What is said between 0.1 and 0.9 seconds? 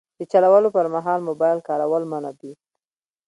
د چلولو پر